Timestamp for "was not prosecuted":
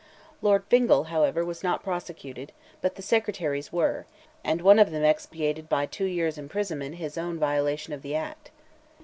1.45-2.51